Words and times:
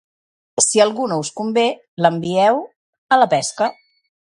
Si 0.63 0.79
algú 0.85 1.05
no 1.11 1.19
us 1.23 1.29
convé, 1.41 1.67
l'envieu... 2.05 2.59
a 3.17 3.21
la 3.25 3.31
pesca. 3.37 3.71